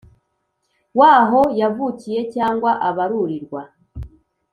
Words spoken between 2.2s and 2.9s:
Cyangwa